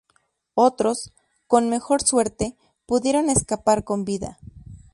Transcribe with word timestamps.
Otros, 0.55 1.13
con 1.45 1.69
mejor 1.69 2.01
suerte, 2.01 2.57
pudieron 2.87 3.29
escapar 3.29 3.83
con 3.83 4.03
vida. 4.03 4.39